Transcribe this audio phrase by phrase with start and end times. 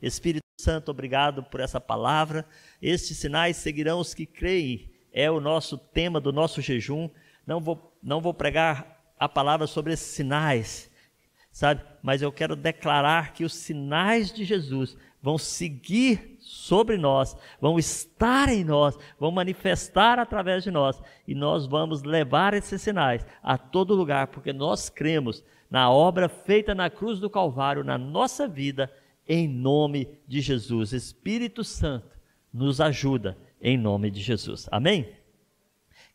[0.00, 2.46] Espírito Santo, obrigado por essa palavra.
[2.80, 4.90] Estes sinais seguirão os que creem.
[5.12, 7.08] É o nosso tema do nosso jejum.
[7.46, 10.90] Não vou, não vou pregar a palavra sobre esses sinais,
[11.50, 11.82] sabe?
[12.02, 18.48] Mas eu quero declarar que os sinais de Jesus vão seguir sobre nós, vão estar
[18.48, 23.94] em nós, vão manifestar através de nós, e nós vamos levar esses sinais a todo
[23.94, 28.90] lugar, porque nós cremos na obra feita na cruz do Calvário na nossa vida,
[29.28, 30.92] em nome de Jesus.
[30.92, 32.16] Espírito Santo
[32.52, 34.66] nos ajuda em nome de Jesus.
[34.72, 35.14] Amém?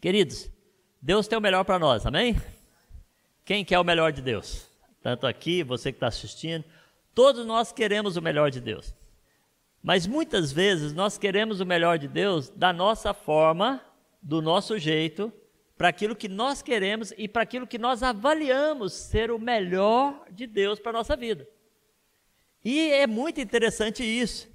[0.01, 0.49] Queridos,
[1.01, 2.35] Deus tem o melhor para nós, amém?
[3.45, 4.69] Quem quer o melhor de Deus?
[5.01, 6.63] Tanto aqui, você que está assistindo,
[7.13, 8.95] todos nós queremos o melhor de Deus.
[9.81, 13.81] Mas muitas vezes nós queremos o melhor de Deus da nossa forma,
[14.21, 15.31] do nosso jeito,
[15.77, 20.47] para aquilo que nós queremos e para aquilo que nós avaliamos ser o melhor de
[20.47, 21.45] Deus para a nossa vida.
[22.63, 24.49] E é muito interessante isso,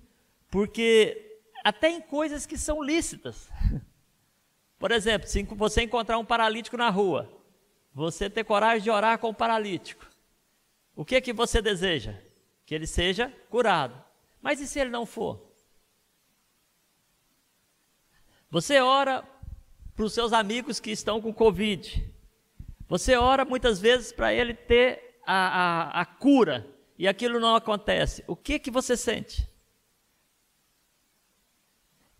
[0.50, 3.48] porque até em coisas que são lícitas.
[4.78, 7.30] Por exemplo, se você encontrar um paralítico na rua,
[7.92, 10.06] você ter coragem de orar com o paralítico.
[10.94, 12.14] O que é que você deseja?
[12.64, 14.02] Que ele seja curado.
[14.40, 15.48] Mas e se ele não for?
[18.50, 19.24] Você ora
[19.94, 22.08] para os seus amigos que estão com Covid.
[22.88, 26.66] Você ora muitas vezes para ele ter a, a, a, cura
[26.98, 28.24] e aquilo não acontece.
[28.26, 29.48] O que que você sente?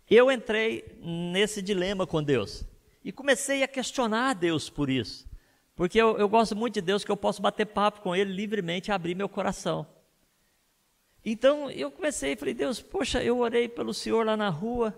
[0.09, 2.65] Eu entrei nesse dilema com Deus
[3.03, 5.27] e comecei a questionar Deus por isso.
[5.75, 8.89] Porque eu, eu gosto muito de Deus, que eu posso bater papo com Ele livremente
[8.89, 9.85] e abrir meu coração.
[11.23, 14.97] Então eu comecei e falei, Deus, poxa, eu orei pelo Senhor lá na rua,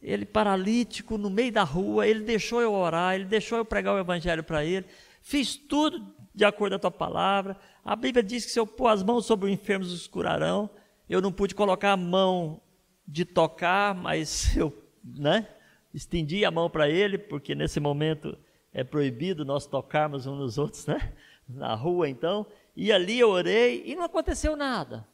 [0.00, 3.98] ele paralítico, no meio da rua, ele deixou eu orar, ele deixou eu pregar o
[3.98, 4.86] Evangelho para ele,
[5.22, 7.56] fiz tudo de acordo com a tua palavra.
[7.84, 10.68] A Bíblia diz que se eu pôr as mãos sobre os enfermos, os curarão.
[11.08, 12.60] Eu não pude colocar a mão
[13.06, 15.48] de tocar, mas eu né,
[15.92, 18.36] estendi a mão para ele, porque nesse momento
[18.72, 21.12] é proibido nós tocarmos uns nos outros, né?
[21.46, 22.46] Na rua, então.
[22.74, 25.06] E ali eu orei e não aconteceu nada.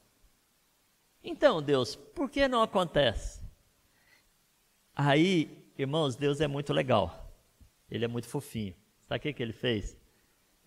[1.23, 3.43] Então, Deus, por que não acontece?
[4.95, 7.31] Aí, irmãos, Deus é muito legal.
[7.91, 8.75] Ele é muito fofinho.
[9.07, 10.00] Sabe o que, que ele fez?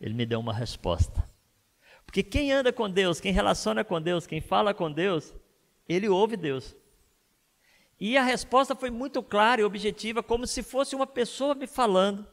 [0.04, 1.24] Ele me deu uma resposta.
[2.06, 5.34] Porque quem anda com Deus, quem relaciona com Deus, quem fala com Deus,
[5.88, 6.76] ele ouve Deus.
[7.98, 12.28] E a resposta foi muito clara e objetiva, como se fosse uma pessoa me falando.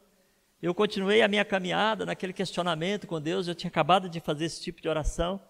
[0.61, 4.61] Eu continuei a minha caminhada naquele questionamento com Deus, eu tinha acabado de fazer esse
[4.61, 5.41] tipo de oração.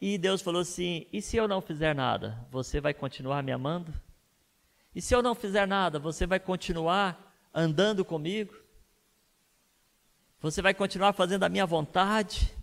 [0.00, 3.92] E Deus falou assim: E se eu não fizer nada, você vai continuar me amando?
[4.94, 8.65] E se eu não fizer nada, você vai continuar andando comigo?
[10.40, 12.54] Você vai continuar fazendo a minha vontade?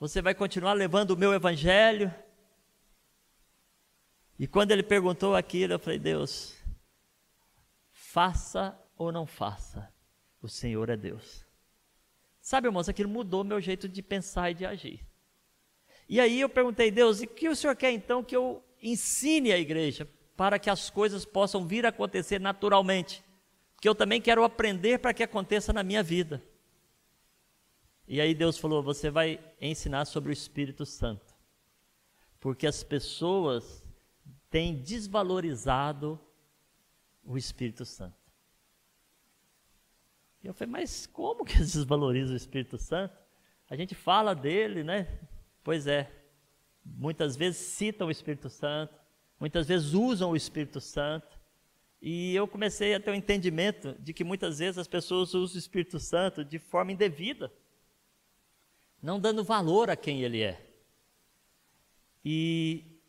[0.00, 2.12] Você vai continuar levando o meu evangelho?
[4.38, 6.56] E quando ele perguntou aquilo, eu falei: Deus,
[7.90, 9.92] faça ou não faça,
[10.40, 11.44] o Senhor é Deus.
[12.40, 15.06] Sabe, irmãos, aquilo mudou meu jeito de pensar e de agir.
[16.08, 19.52] E aí eu perguntei, Deus, e o que o Senhor quer então que eu ensine
[19.52, 23.22] a igreja para que as coisas possam vir a acontecer naturalmente?
[23.80, 26.42] Que eu também quero aprender para que aconteça na minha vida.
[28.08, 31.36] E aí Deus falou: Você vai ensinar sobre o Espírito Santo.
[32.40, 33.84] Porque as pessoas
[34.48, 36.18] têm desvalorizado
[37.22, 38.16] o Espírito Santo.
[40.42, 43.14] E eu falei, mas como que desvaloriza o Espírito Santo?
[43.68, 45.06] A gente fala dele, né?
[45.62, 46.10] Pois é.
[46.84, 48.94] Muitas vezes citam o Espírito Santo,
[49.38, 51.38] muitas vezes usam o Espírito Santo.
[52.00, 55.56] E eu comecei a ter o um entendimento de que muitas vezes as pessoas usam
[55.56, 57.52] o Espírito Santo de forma indevida,
[59.02, 60.64] não dando valor a quem ele é.
[62.24, 63.00] E,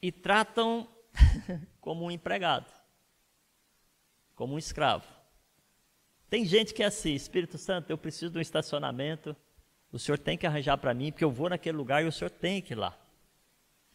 [0.00, 0.88] e tratam
[1.80, 2.70] como um empregado,
[4.34, 5.06] como um escravo.
[6.28, 9.34] Tem gente que é assim, Espírito Santo, eu preciso de um estacionamento,
[9.90, 12.30] o Senhor tem que arranjar para mim, porque eu vou naquele lugar e o Senhor
[12.30, 12.98] tem que ir lá.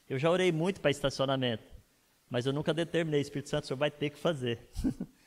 [0.10, 1.74] Eu já orei muito para estacionamento,
[2.30, 4.70] mas eu nunca determinei, Espírito Santo, o Senhor vai ter que fazer.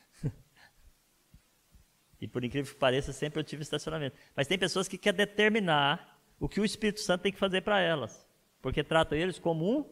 [2.25, 4.17] e por incrível que pareça, sempre eu tive estacionamento.
[4.35, 7.79] Mas tem pessoas que querem determinar o que o Espírito Santo tem que fazer para
[7.79, 8.27] elas,
[8.63, 9.85] porque tratam eles como um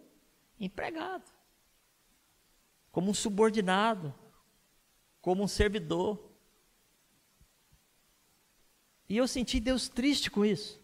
[0.60, 1.30] empregado,
[2.92, 4.12] como um subordinado,
[5.22, 6.32] como um servidor.
[9.08, 10.82] E eu senti Deus triste com isso.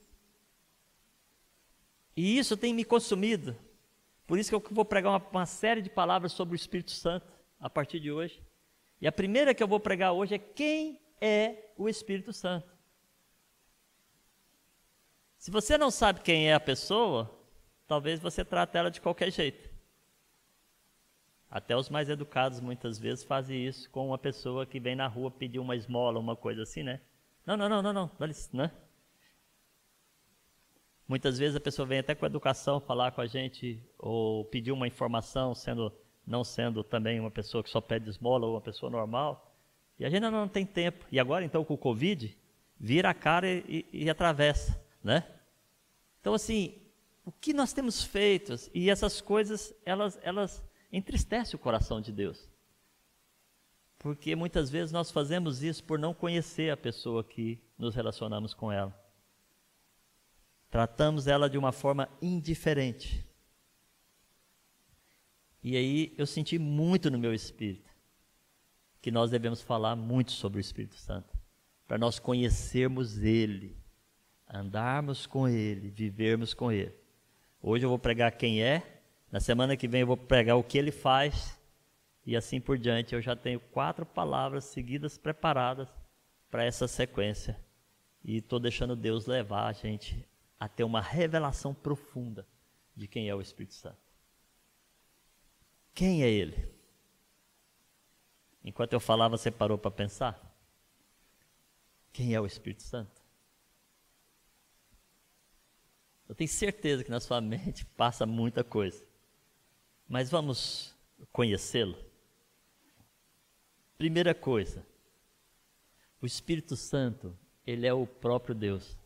[2.15, 3.57] E isso tem me consumido.
[4.27, 7.25] Por isso que eu vou pregar uma, uma, série de palavras sobre o Espírito Santo
[7.59, 8.39] a partir de hoje.
[9.01, 12.69] E a primeira que eu vou pregar hoje é quem é o Espírito Santo.
[15.37, 17.29] Se você não sabe quem é a pessoa,
[17.87, 19.69] talvez você trate ela de qualquer jeito.
[21.49, 25.31] Até os mais educados muitas vezes fazem isso com uma pessoa que vem na rua
[25.31, 27.01] pedir uma esmola, uma coisa assim, né?
[27.45, 28.11] Não, não, não, não, não,
[28.53, 28.71] né?
[31.07, 34.87] Muitas vezes a pessoa vem até com educação falar com a gente ou pedir uma
[34.87, 35.91] informação, sendo
[36.27, 39.48] não sendo também uma pessoa que só pede esmola ou uma pessoa normal.
[39.99, 41.05] E a gente não tem tempo.
[41.11, 42.35] E agora então com o Covid,
[42.79, 45.27] vira a cara e, e, e atravessa, né?
[46.21, 46.75] Então assim,
[47.25, 52.49] o que nós temos feito e essas coisas elas elas entristecem o coração de Deus.
[53.99, 58.71] Porque muitas vezes nós fazemos isso por não conhecer a pessoa que nos relacionamos com
[58.71, 58.97] ela.
[60.71, 63.25] Tratamos ela de uma forma indiferente.
[65.61, 67.88] E aí eu senti muito no meu espírito
[69.01, 71.37] que nós devemos falar muito sobre o Espírito Santo,
[71.87, 73.77] para nós conhecermos Ele,
[74.47, 76.93] andarmos com Ele, vivermos com Ele.
[77.61, 79.01] Hoje eu vou pregar quem é,
[79.31, 81.59] na semana que vem eu vou pregar o que Ele faz,
[82.25, 83.15] e assim por diante.
[83.15, 85.87] Eu já tenho quatro palavras seguidas preparadas
[86.49, 87.59] para essa sequência,
[88.23, 90.27] e estou deixando Deus levar a gente
[90.59, 92.45] a ter uma revelação profunda
[92.95, 93.97] de quem é o Espírito Santo.
[95.93, 96.78] Quem é Ele?
[98.63, 100.39] Enquanto eu falava, você parou para pensar?
[102.11, 103.21] Quem é o Espírito Santo?
[106.27, 109.03] Eu tenho certeza que na sua mente passa muita coisa.
[110.07, 110.95] Mas vamos
[111.31, 111.97] conhecê-lo?
[113.97, 114.85] Primeira coisa,
[116.21, 118.97] o Espírito Santo, ele é o próprio Deus.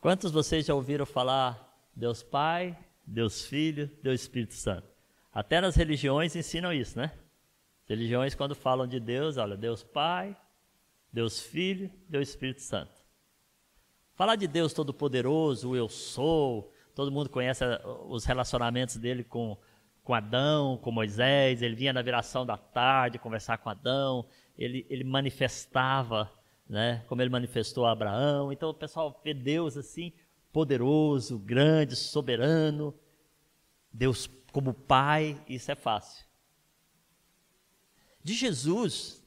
[0.00, 4.93] Quantos vocês já ouviram falar Deus Pai, Deus Filho, Deus Espírito Santo?
[5.34, 7.12] Até nas religiões ensinam isso, né?
[7.86, 10.36] Religiões, quando falam de Deus, olha, Deus Pai,
[11.12, 13.04] Deus Filho, Deus Espírito Santo.
[14.14, 17.64] Falar de Deus Todo-Poderoso, o Eu Sou, todo mundo conhece
[18.08, 19.58] os relacionamentos dele com,
[20.04, 24.24] com Adão, com Moisés, ele vinha na viração da tarde conversar com Adão,
[24.56, 26.30] ele, ele manifestava
[26.68, 27.04] né?
[27.06, 28.52] Como ele manifestou a Abraão.
[28.52, 30.12] Então o pessoal vê Deus assim,
[30.52, 32.94] poderoso, grande, soberano.
[33.92, 36.24] Deus como Pai, isso é fácil.
[38.22, 39.20] De Jesus,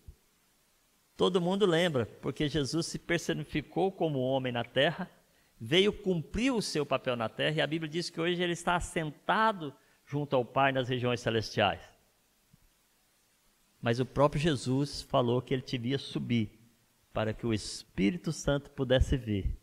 [1.18, 5.12] todo mundo lembra, porque Jesus se personificou como homem na terra,
[5.60, 8.78] veio cumprir o seu papel na terra, e a Bíblia diz que hoje ele está
[8.78, 9.76] assentado
[10.06, 11.84] junto ao Pai nas regiões celestiais.
[13.82, 16.58] Mas o próprio Jesus falou que ele devia subir
[17.12, 19.60] para que o Espírito Santo pudesse vir,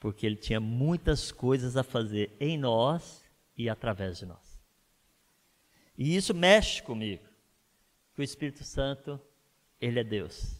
[0.00, 3.24] porque ele tinha muitas coisas a fazer em nós
[3.56, 4.49] e através de nós.
[6.02, 7.28] E isso mexe comigo,
[8.14, 9.20] que o Espírito Santo,
[9.78, 10.58] ele é Deus.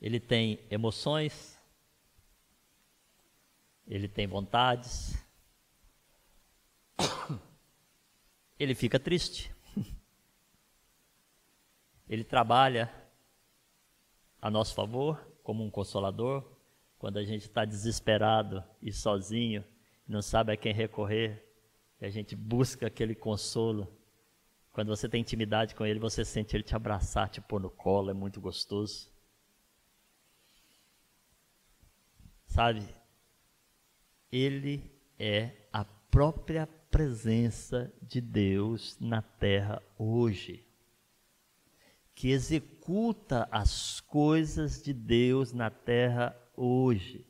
[0.00, 1.60] Ele tem emoções,
[3.86, 5.22] ele tem vontades,
[8.58, 9.54] ele fica triste.
[12.08, 12.92] Ele trabalha
[14.42, 16.59] a nosso favor como um consolador
[17.00, 19.64] quando a gente está desesperado e sozinho,
[20.06, 21.42] não sabe a quem recorrer,
[21.98, 23.90] e a gente busca aquele consolo.
[24.70, 28.10] Quando você tem intimidade com ele, você sente ele te abraçar, te pôr no colo,
[28.10, 29.10] é muito gostoso.
[32.46, 32.86] Sabe?
[34.30, 40.70] Ele é a própria presença de Deus na terra hoje
[42.20, 47.26] que executa as coisas de Deus na terra hoje.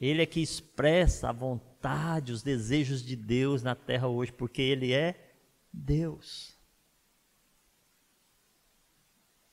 [0.00, 4.92] Ele é que expressa a vontade, os desejos de Deus na terra hoje, porque Ele
[4.92, 5.34] é
[5.72, 6.56] Deus.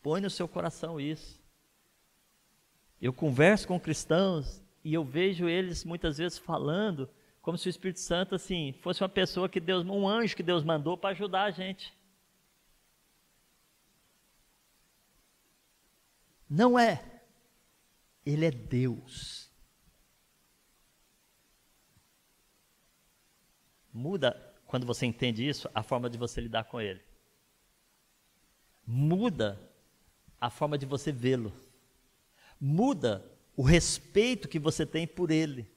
[0.03, 1.41] Põe no seu coração isso.
[3.01, 7.09] Eu converso com cristãos e eu vejo eles muitas vezes falando
[7.41, 10.63] como se o Espírito Santo assim fosse uma pessoa que Deus, um anjo que Deus
[10.63, 11.91] mandou para ajudar a gente.
[16.47, 17.14] Não é.
[18.25, 19.49] Ele é Deus.
[23.93, 27.01] Muda, quando você entende isso, a forma de você lidar com ele.
[28.85, 29.57] Muda
[30.39, 31.53] a forma de você vê-lo.
[32.59, 33.23] Muda
[33.55, 35.71] o respeito que você tem por ele.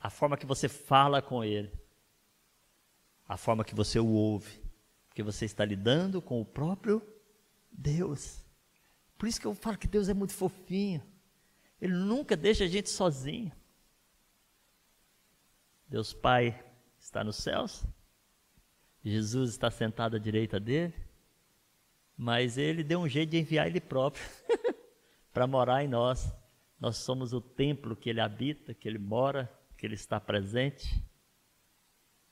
[0.00, 1.72] A forma que você fala com ele.
[3.28, 4.60] A forma que você o ouve.
[5.08, 7.02] Porque você está lidando com o próprio
[7.70, 8.44] Deus.
[9.16, 11.02] Por isso que eu falo que Deus é muito fofinho.
[11.80, 13.52] Ele nunca deixa a gente sozinho.
[15.88, 16.64] Deus Pai
[16.98, 17.84] está nos céus.
[19.04, 20.94] Jesus está sentado à direita dele.
[22.16, 24.24] Mas ele deu um jeito de enviar ele próprio
[25.32, 26.34] para morar em nós,
[26.80, 31.02] Nós somos o templo que ele habita, que ele mora, que ele está presente.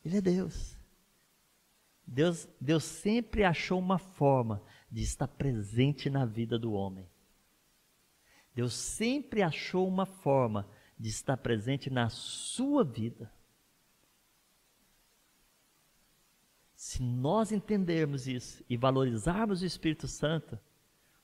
[0.04, 0.76] Ele é Deus.
[2.06, 7.08] Deus, Deus sempre achou uma forma de estar presente na vida do homem.
[8.56, 10.66] Deus sempre achou uma forma
[10.98, 13.30] de estar presente na sua vida.
[16.74, 20.58] Se nós entendermos isso e valorizarmos o Espírito Santo,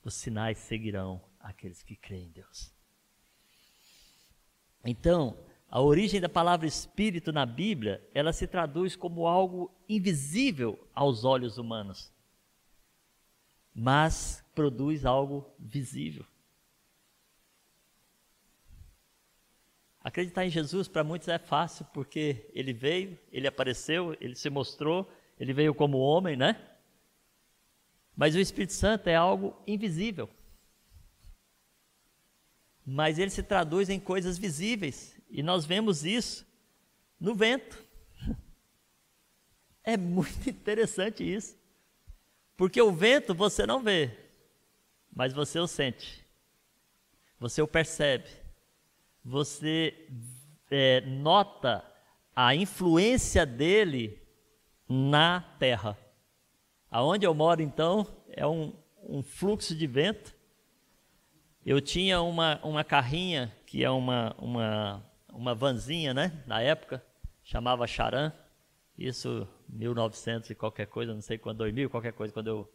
[0.04, 2.70] os sinais seguirão aqueles que creem em Deus.
[4.84, 11.24] Então, a origem da palavra espírito na Bíblia, ela se traduz como algo invisível aos
[11.24, 12.12] olhos humanos,
[13.74, 16.26] mas produz algo visível.
[20.04, 25.08] Acreditar em Jesus para muitos é fácil, porque ele veio, ele apareceu, ele se mostrou,
[25.38, 26.60] ele veio como homem, né?
[28.16, 30.28] Mas o Espírito Santo é algo invisível.
[32.84, 36.46] Mas ele se traduz em coisas visíveis, e nós vemos isso
[37.18, 37.82] no vento.
[39.84, 41.56] É muito interessante isso.
[42.56, 44.16] Porque o vento você não vê,
[45.12, 46.24] mas você o sente,
[47.36, 48.41] você o percebe
[49.24, 50.08] você
[50.70, 51.84] é, nota
[52.34, 54.20] a influência dele
[54.88, 55.96] na terra.
[56.90, 60.34] Aonde eu moro, então, é um, um fluxo de vento.
[61.64, 66.42] Eu tinha uma, uma carrinha, que é uma, uma, uma vanzinha, né?
[66.46, 67.04] Na época,
[67.42, 68.32] chamava Charan.
[68.98, 72.72] Isso, 1900 e qualquer coisa, não sei quando, 2000, qualquer coisa, quando eu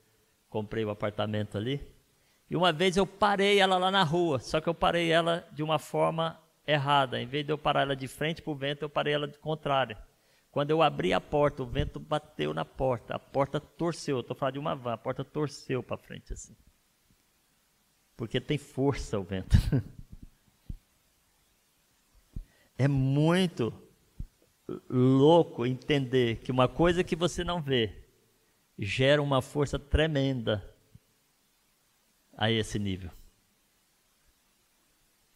[0.49, 1.81] comprei o apartamento ali.
[2.49, 5.61] E uma vez eu parei ela lá na rua, só que eu parei ela de
[5.61, 7.21] uma forma errada.
[7.21, 9.37] Em vez de eu parar ela de frente para o vento, eu parei ela de
[9.37, 9.97] contrária.
[10.49, 14.21] Quando eu abri a porta, o vento bateu na porta, a porta torceu.
[14.21, 16.55] Estou falando de uma van, a porta torceu para frente assim.
[18.15, 19.55] Porque tem força o vento.
[22.77, 23.73] é muito
[24.89, 27.93] louco entender que uma coisa que você não vê
[28.79, 30.63] gera uma força tremenda
[32.37, 33.09] a esse nível.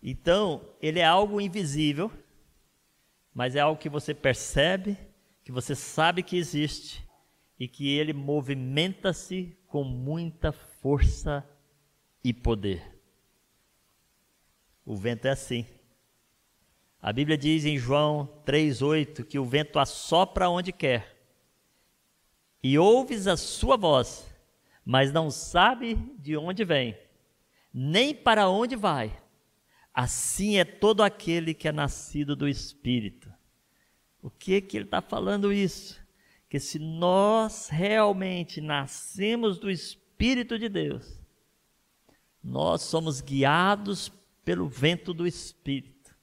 [0.01, 2.11] Então, ele é algo invisível,
[3.33, 4.97] mas é algo que você percebe,
[5.43, 7.03] que você sabe que existe
[7.59, 11.47] e que ele movimenta-se com muita força
[12.23, 12.99] e poder.
[14.85, 15.65] O vento é assim.
[17.01, 21.17] A Bíblia diz em João 3,8 que o vento assopra onde quer,
[22.63, 24.30] e ouves a sua voz,
[24.85, 26.97] mas não sabe de onde vem,
[27.73, 29.21] nem para onde vai.
[29.93, 33.31] Assim é todo aquele que é nascido do Espírito.
[34.21, 35.99] O que que ele está falando isso?
[36.49, 41.21] Que se nós realmente nascemos do Espírito de Deus,
[42.43, 44.11] nós somos guiados
[44.43, 46.13] pelo vento do Espírito.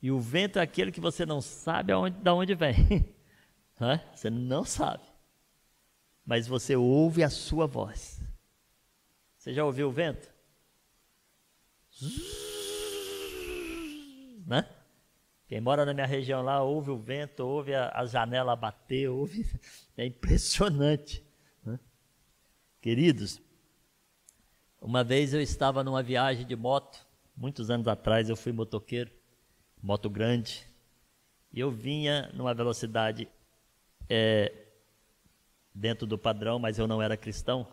[0.00, 3.14] E o vento é aquele que você não sabe aonde, de onde vem.
[4.14, 5.02] Você não sabe.
[6.24, 8.20] Mas você ouve a sua voz.
[9.36, 10.32] Você já ouviu o vento?
[14.46, 14.66] Né?
[15.46, 19.44] Quem mora na minha região lá ouve o vento, ouve a, a janela bater, ouve.
[19.96, 21.24] É impressionante.
[21.64, 21.78] Né?
[22.80, 23.40] Queridos,
[24.80, 29.12] uma vez eu estava numa viagem de moto, muitos anos atrás eu fui motoqueiro,
[29.80, 30.66] moto grande,
[31.52, 33.28] e eu vinha numa velocidade
[34.10, 34.63] é,
[35.74, 37.66] dentro do padrão, mas eu não era cristão,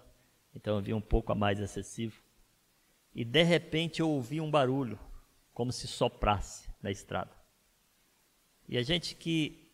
[0.55, 2.21] então eu vinha um pouco a mais excessivo.
[3.13, 4.97] E de repente eu ouvi um barulho,
[5.53, 7.31] como se soprasse na estrada.
[8.67, 9.69] E a gente que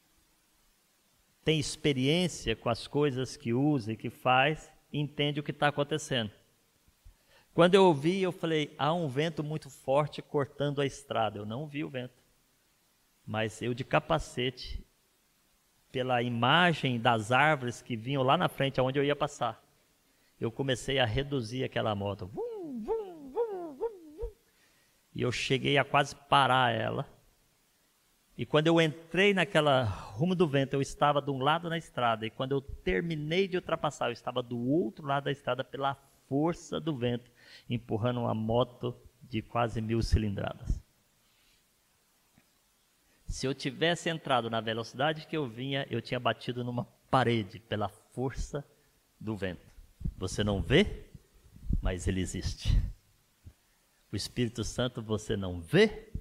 [1.43, 6.31] tem experiência com as coisas que usa e que faz, entende o que está acontecendo.
[7.53, 11.39] Quando eu ouvi, eu falei: há um vento muito forte cortando a estrada.
[11.39, 12.13] Eu não vi o vento,
[13.25, 14.85] mas eu de capacete,
[15.97, 19.59] pela imagem das árvores que vinham lá na frente, aonde eu ia passar,
[20.39, 22.27] eu comecei a reduzir aquela moto.
[22.27, 24.29] Vum, vum,
[25.15, 27.09] e eu cheguei a quase parar ela.
[28.37, 32.27] E quando eu entrei naquela rumo do vento, eu estava de um lado na estrada.
[32.27, 35.95] E quando eu terminei de ultrapassar, eu estava do outro lado da estrada pela
[36.29, 37.31] força do vento,
[37.67, 40.79] empurrando uma moto de quase mil cilindradas.
[43.27, 47.89] Se eu tivesse entrado na velocidade que eu vinha, eu tinha batido numa parede pela
[47.89, 48.65] força
[49.19, 49.67] do vento.
[50.17, 51.05] Você não vê,
[51.81, 52.69] mas ele existe.
[54.11, 56.11] O Espírito Santo você não vê,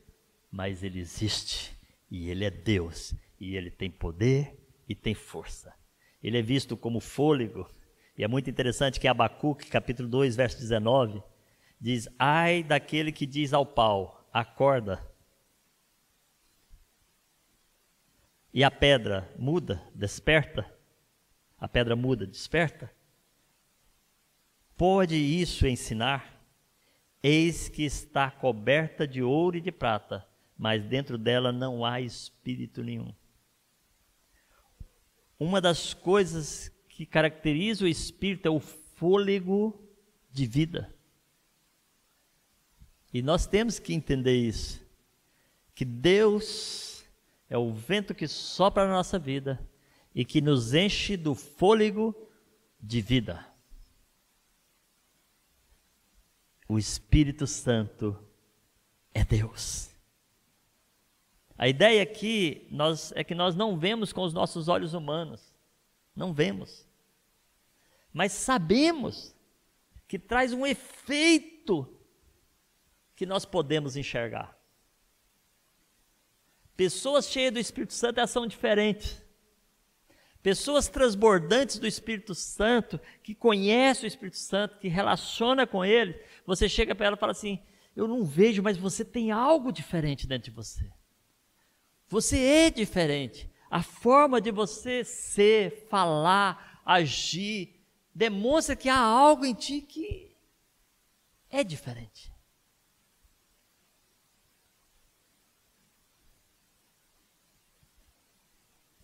[0.51, 1.77] mas ele existe.
[2.11, 3.15] E ele é Deus.
[3.39, 4.59] E ele tem poder
[4.89, 5.73] e tem força.
[6.23, 7.69] Ele é visto como fôlego.
[8.19, 11.23] E é muito interessante que Abacuque, capítulo 2, verso 19,
[11.81, 15.01] Diz: Ai daquele que diz ao pau: acorda.
[18.57, 20.65] E a pedra muda, desperta.
[21.59, 22.91] A pedra muda, desperta.
[24.79, 26.43] Pode isso ensinar?
[27.23, 32.83] Eis que está coberta de ouro e de prata, mas dentro dela não há espírito
[32.83, 33.13] nenhum.
[35.39, 39.87] Uma das coisas que caracteriza o espírito é o fôlego
[40.33, 40.97] de vida.
[43.13, 44.83] E nós temos que entender isso.
[45.75, 46.96] Que Deus
[47.49, 49.61] é o vento que sopra na nossa vida
[50.15, 52.15] e que nos enche do fôlego
[52.81, 53.47] de vida.
[56.69, 58.19] O Espírito Santo
[59.15, 59.91] é Deus.
[61.57, 65.55] A ideia aqui nós, é que nós não vemos com os nossos olhos humanos.
[66.15, 66.87] Não vemos.
[68.13, 69.35] Mas sabemos
[70.09, 71.89] que traz um efeito
[73.15, 74.56] que nós podemos enxergar.
[76.77, 79.25] Pessoas cheias do Espírito Santo elas são diferentes.
[80.43, 86.69] Pessoas transbordantes do Espírito Santo, que conhecem o Espírito Santo, que relaciona com ele, você
[86.69, 87.61] chega para ela e fala assim:
[87.97, 90.89] Eu não vejo, mas você tem algo diferente dentro de você.
[92.09, 93.51] Você é diferente.
[93.69, 97.81] A forma de você ser, falar, agir,
[98.15, 100.37] demonstra que há algo em ti que
[101.51, 102.33] é diferente.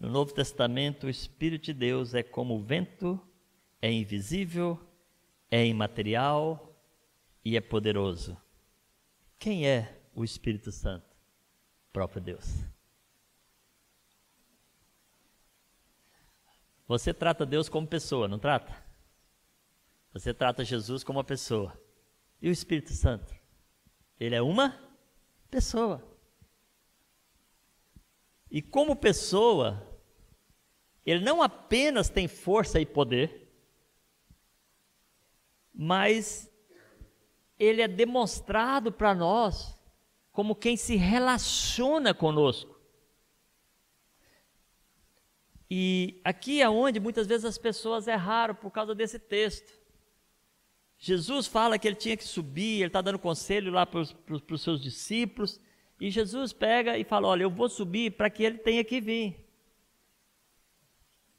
[0.02, 3.20] No Novo Testamento, o Espírito de Deus é como o vento,
[3.80, 4.76] é invisível,
[5.48, 6.76] é imaterial
[7.44, 8.36] e é poderoso.
[9.38, 11.06] Quem é o Espírito Santo?
[11.88, 12.64] O próprio Deus.
[16.88, 18.74] Você trata Deus como pessoa, não trata?
[20.12, 21.80] Você trata Jesus como uma pessoa.
[22.40, 23.32] E o Espírito Santo?
[24.18, 24.76] Ele é uma
[25.48, 26.02] pessoa.
[28.50, 29.91] E como pessoa,
[31.04, 33.50] ele não apenas tem força e poder,
[35.74, 36.50] mas
[37.58, 39.78] ele é demonstrado para nós
[40.30, 42.80] como quem se relaciona conosco.
[45.70, 49.72] E aqui é onde muitas vezes as pessoas erraram por causa desse texto.
[50.98, 54.80] Jesus fala que ele tinha que subir, ele está dando conselho lá para os seus
[54.80, 55.58] discípulos,
[56.00, 59.42] e Jesus pega e fala: Olha, eu vou subir para que ele tenha que vir.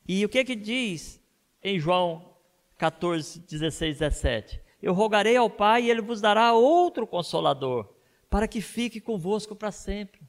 [0.08, 1.22] E o que que diz
[1.64, 2.36] em João
[2.78, 4.62] 14, 16, 17?
[4.82, 7.88] Eu rogarei ao Pai e ele vos dará outro consolador,
[8.30, 10.22] para que fique convosco para sempre.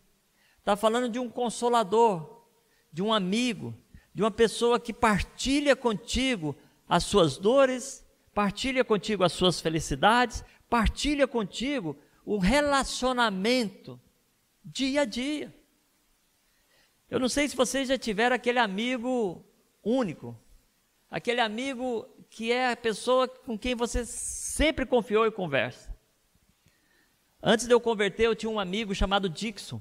[0.60, 2.44] Está falando de um consolador,
[2.92, 3.74] de um amigo,
[4.14, 6.54] de uma pessoa que partilha contigo
[6.88, 14.00] as suas dores, partilha contigo as suas felicidades, partilha contigo o relacionamento
[14.64, 15.52] dia a dia.
[17.10, 19.44] Eu não sei se vocês já tiveram aquele amigo
[19.84, 20.36] único,
[21.10, 25.94] aquele amigo que é a pessoa com quem você sempre confiou e conversa.
[27.42, 29.80] Antes de eu converter, eu tinha um amigo chamado Dixon.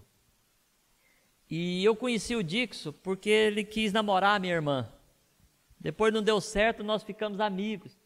[1.50, 4.92] E eu conheci o Dixon porque ele quis namorar a minha irmã.
[5.80, 7.98] Depois não deu certo, nós ficamos amigos.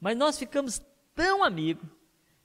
[0.00, 0.80] Mas nós ficamos
[1.14, 1.88] tão amigos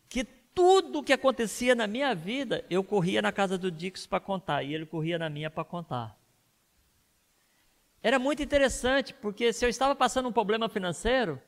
[0.09, 4.19] que tudo o que acontecia na minha vida, eu corria na casa do Dixon para
[4.19, 6.17] contar e ele corria na minha para contar.
[8.03, 11.41] Era muito interessante, porque se eu estava passando um problema financeiro,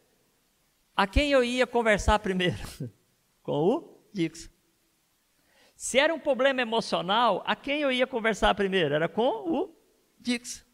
[0.96, 2.58] a quem eu ia conversar primeiro?
[3.44, 4.56] Com o Dixon.
[5.76, 8.96] Se era um problema emocional, a quem eu ia conversar primeiro?
[8.96, 9.76] Era com o
[10.18, 10.66] Dix.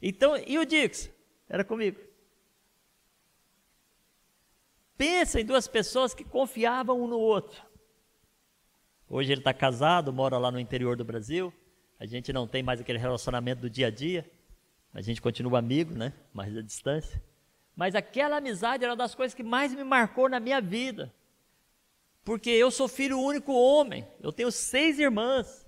[0.00, 1.10] Então, e o Dix?
[1.48, 1.98] Era comigo.
[4.96, 7.64] Pensa em duas pessoas que confiavam um no outro.
[9.08, 11.52] Hoje ele está casado, mora lá no interior do Brasil.
[11.98, 14.30] A gente não tem mais aquele relacionamento do dia a dia.
[14.92, 16.12] A gente continua amigo, né?
[16.32, 17.22] Mais à distância.
[17.74, 21.12] Mas aquela amizade era uma das coisas que mais me marcou na minha vida
[22.26, 25.64] porque eu sou filho único homem, eu tenho seis irmãs.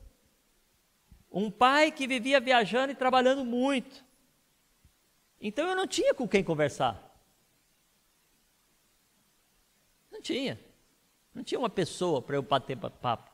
[1.31, 4.05] Um pai que vivia viajando e trabalhando muito.
[5.41, 7.17] Então eu não tinha com quem conversar.
[10.11, 10.59] Não tinha.
[11.33, 13.31] Não tinha uma pessoa para eu bater papo.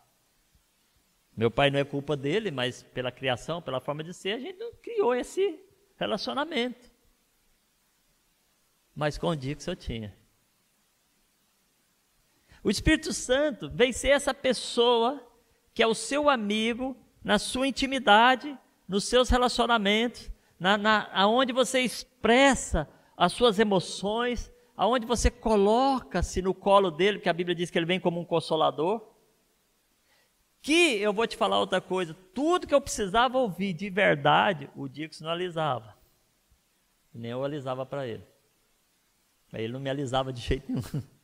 [1.37, 4.59] Meu pai não é culpa dele, mas pela criação, pela forma de ser, a gente
[4.83, 5.59] criou esse
[5.97, 6.91] relacionamento.
[8.95, 10.17] Mas com o Dix eu tinha.
[12.63, 15.23] O Espírito Santo vem ser essa pessoa
[15.75, 18.57] que é o seu amigo na sua intimidade,
[18.89, 26.55] nos seus relacionamentos, na, na, aonde você expressa as suas emoções, aonde você coloca-se no
[26.55, 29.14] colo dele, que a Bíblia diz que ele vem como um consolador.
[30.65, 34.89] Que eu vou te falar outra coisa, tudo que eu precisava ouvir de verdade, o
[34.89, 35.95] Dix não alisava.
[37.13, 38.25] Nem eu alisava para ele.
[39.53, 40.83] Ele não me alisava de jeito nenhum.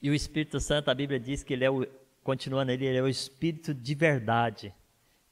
[0.00, 1.84] E o Espírito Santo, a Bíblia diz que ele é o,
[2.22, 4.72] continuando ele, ele é o Espírito de verdade,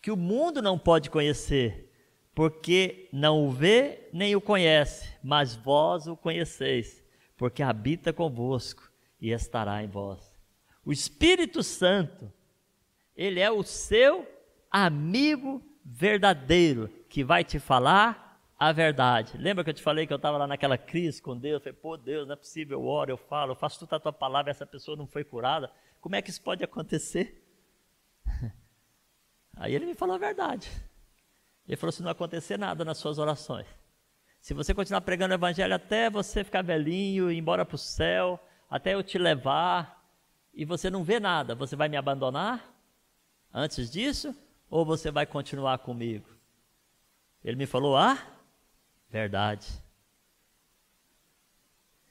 [0.02, 1.92] que o mundo não pode conhecer,
[2.34, 7.00] porque não o vê nem o conhece, mas vós o conheceis,
[7.36, 10.36] porque habita convosco e estará em vós.
[10.84, 12.32] O Espírito Santo,
[13.16, 14.26] ele é o seu
[14.70, 18.26] amigo verdadeiro, que vai te falar
[18.58, 19.36] a verdade.
[19.36, 21.54] Lembra que eu te falei que eu estava lá naquela crise com Deus?
[21.54, 24.00] Eu falei, pô, Deus, não é possível, eu oro, eu falo, eu faço tudo a
[24.00, 25.70] tua palavra e essa pessoa não foi curada.
[26.00, 27.42] Como é que isso pode acontecer?
[29.56, 30.70] Aí ele me falou a verdade.
[31.66, 33.66] Ele falou: se não acontecer nada nas suas orações,
[34.40, 38.40] se você continuar pregando o evangelho até você ficar velhinho, ir embora para o céu,
[38.68, 40.04] até eu te levar,
[40.52, 42.74] e você não vê nada, você vai me abandonar
[43.52, 44.34] antes disso?
[44.68, 46.28] Ou você vai continuar comigo?
[47.44, 48.18] Ele me falou: ah,
[49.08, 49.66] verdade.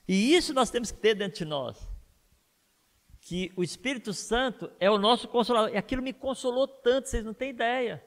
[0.08, 1.92] E isso nós temos que ter dentro de nós.
[3.20, 5.74] Que o Espírito Santo é o nosso consolador.
[5.74, 8.06] E aquilo me consolou tanto, vocês não têm ideia.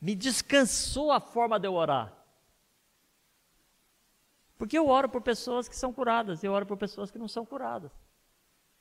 [0.00, 2.15] Me descansou a forma de eu orar.
[4.58, 7.44] Porque eu oro por pessoas que são curadas, eu oro por pessoas que não são
[7.44, 7.90] curadas.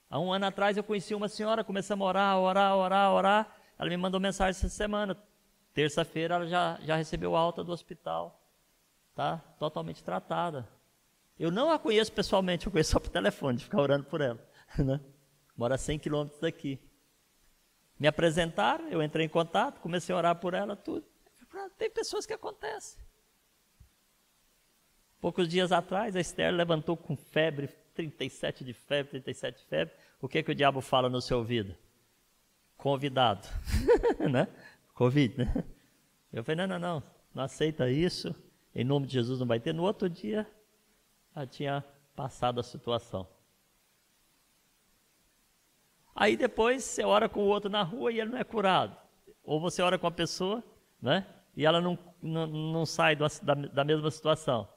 [0.10, 3.58] Há um ano atrás eu conheci uma senhora, começamos a orar, orar, orar, orar.
[3.78, 5.18] Ela me mandou mensagem essa semana.
[5.74, 8.42] Terça-feira ela já, já recebeu alta do hospital
[9.16, 10.68] tá totalmente tratada.
[11.40, 14.40] Eu não a conheço pessoalmente, eu conheço só por telefone, de ficar orando por ela.
[14.78, 15.00] Né?
[15.56, 16.78] Mora a 100 quilômetros daqui.
[17.98, 21.06] Me apresentaram, eu entrei em contato, comecei a orar por ela, tudo.
[21.78, 23.02] Tem pessoas que acontecem.
[25.26, 29.96] Poucos dias atrás, a Esther levantou com febre, 37 de febre, 37 de febre.
[30.22, 31.76] O que, que o diabo fala no seu ouvido?
[32.78, 33.48] Convidado.
[34.32, 34.48] né?
[34.94, 35.64] Covid, né?
[36.32, 38.36] Eu falei, não, não, não, não aceita isso
[38.76, 39.74] em nome de Jesus não vai ter.
[39.74, 40.48] No outro dia,
[41.36, 41.84] já tinha
[42.16, 43.28] passado a situação.
[46.16, 48.96] Aí depois você ora com o outro na rua e ele não é curado.
[49.44, 50.64] Ou você ora com a pessoa,
[51.02, 51.26] né?
[51.58, 53.28] E ela não, não, não sai da,
[53.74, 54.75] da mesma situação.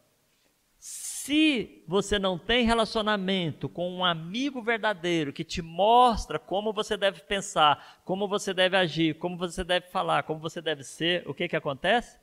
[0.78, 7.20] Se você não tem relacionamento com um amigo verdadeiro que te mostra como você deve
[7.22, 11.48] pensar, como você deve agir, como você deve falar, como você deve ser, o que
[11.48, 12.18] que acontece?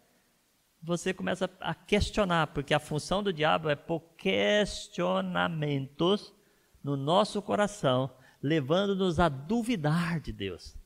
[0.85, 6.33] você começa a questionar, porque a função do diabo é pôr questionamentos
[6.83, 10.77] no nosso coração, levando-nos a duvidar de Deus.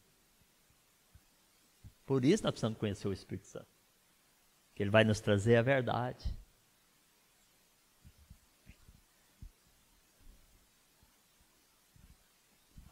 [2.06, 3.68] Por isso nós precisamos conhecer o Espírito Santo,
[4.74, 6.34] que ele vai nos trazer a verdade.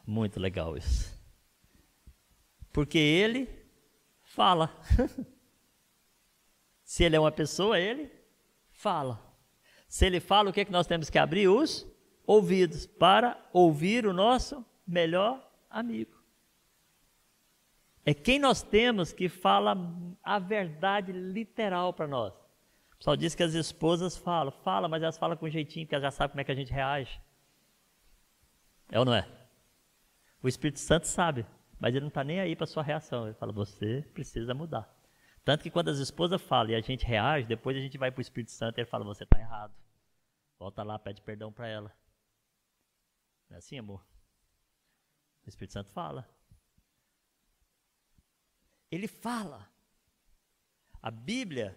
[0.08, 1.14] Muito legal isso.
[2.72, 3.46] Porque ele
[4.22, 4.74] fala.
[6.82, 8.10] Se ele é uma pessoa, ele
[8.70, 9.22] fala.
[9.86, 11.48] Se ele fala, o que, é que nós temos que abrir?
[11.48, 11.86] Os
[12.26, 16.16] ouvidos para ouvir o nosso melhor amigo.
[18.02, 19.76] É quem nós temos que fala
[20.22, 22.32] a verdade literal para nós.
[22.94, 26.04] O pessoal diz que as esposas falam, fala, mas elas falam com jeitinho, porque elas
[26.04, 27.20] já sabem como é que a gente reage.
[28.90, 29.37] É ou não é?
[30.42, 31.46] O Espírito Santo sabe,
[31.78, 33.26] mas ele não está nem aí para sua reação.
[33.26, 34.98] Ele fala, você precisa mudar.
[35.48, 38.18] Tanto que quando as esposas falam e a gente reage, depois a gente vai para
[38.18, 39.74] o Espírito Santo e ele fala: Você está errado.
[40.58, 41.90] Volta lá, pede perdão para ela.
[43.48, 44.06] Não é assim, amor?
[45.46, 46.28] O Espírito Santo fala.
[48.90, 49.66] Ele fala.
[51.00, 51.74] A Bíblia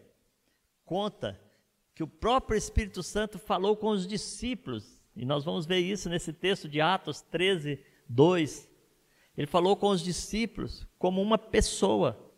[0.84, 1.40] conta
[1.96, 6.34] que o próprio Espírito Santo falou com os discípulos, e nós vamos ver isso nesse
[6.34, 8.70] texto de Atos 13, 2.
[9.38, 12.32] Ele falou com os discípulos como uma pessoa.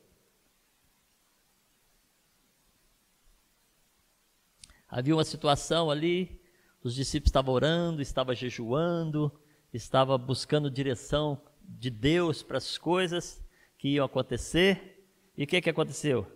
[4.87, 6.39] Havia uma situação ali,
[6.83, 9.31] os discípulos estavam orando, estavam jejuando,
[9.73, 13.43] estavam buscando direção de Deus para as coisas
[13.77, 15.03] que iam acontecer.
[15.35, 16.27] E o que, que aconteceu?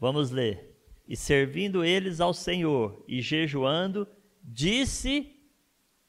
[0.00, 0.76] Vamos ler.
[1.06, 4.08] E servindo eles ao Senhor e jejuando,
[4.42, 5.35] disse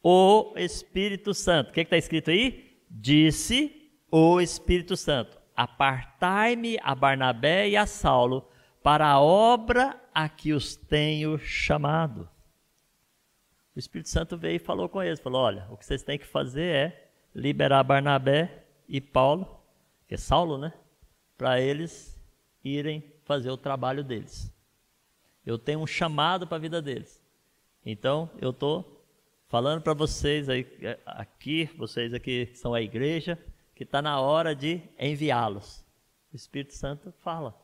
[0.09, 1.69] o Espírito Santo.
[1.69, 2.79] O que está escrito aí?
[2.89, 8.47] Disse o Espírito Santo: Apartai-me a Barnabé e a Saulo
[8.81, 12.29] para a obra a que os tenho chamado.
[13.75, 16.25] O Espírito Santo veio e falou com eles, falou, olha, o que vocês têm que
[16.25, 19.59] fazer é liberar Barnabé e Paulo,
[20.07, 20.71] que é Saulo, né?
[21.37, 22.17] Para eles
[22.63, 24.51] irem fazer o trabalho deles.
[25.45, 27.21] Eu tenho um chamado para a vida deles.
[27.85, 28.96] Então, eu estou
[29.47, 33.37] falando para vocês aí, é, aqui, vocês aqui que são a igreja,
[33.75, 35.85] que está na hora de enviá-los.
[36.31, 37.55] O Espírito Santo fala.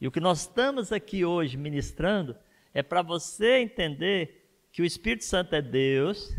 [0.00, 2.36] E o que nós estamos aqui hoje ministrando
[2.74, 6.34] é para você entender que o Espírito Santo é Deus,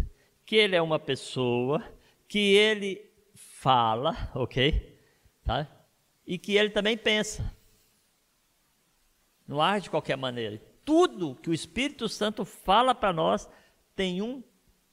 [0.45, 1.83] que ele é uma pessoa,
[2.27, 4.99] que ele fala, ok?
[5.43, 5.67] Tá?
[6.25, 7.55] E que ele também pensa.
[9.47, 10.61] Não age de qualquer maneira.
[10.83, 13.49] Tudo que o Espírito Santo fala para nós
[13.95, 14.43] tem um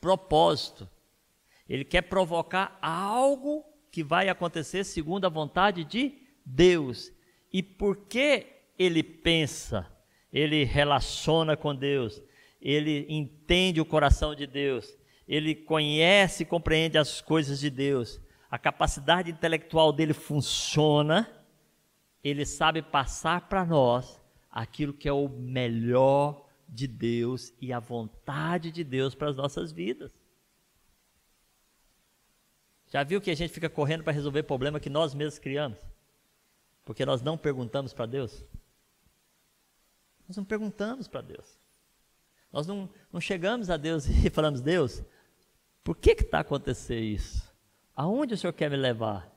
[0.01, 0.89] propósito.
[1.69, 7.13] Ele quer provocar algo que vai acontecer segundo a vontade de Deus.
[7.53, 8.47] E porque
[8.79, 9.87] ele pensa,
[10.33, 12.23] ele relaciona com Deus,
[12.61, 14.97] ele entende o coração de Deus,
[15.29, 21.29] ele conhece e compreende as coisas de Deus, a capacidade intelectual dele funciona,
[22.23, 28.71] ele sabe passar para nós aquilo que é o melhor de Deus e a vontade
[28.71, 30.13] de Deus para as nossas vidas.
[32.87, 35.79] Já viu que a gente fica correndo para resolver problema que nós mesmos criamos?
[36.85, 38.45] Porque nós não perguntamos para Deus?
[40.27, 41.59] Nós não perguntamos para Deus.
[42.53, 45.03] Nós não, não chegamos a Deus e falamos, Deus,
[45.85, 47.51] por que está acontecendo isso?
[47.95, 49.31] Aonde o Senhor quer me levar?